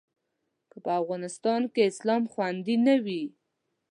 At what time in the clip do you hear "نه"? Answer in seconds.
2.87-2.95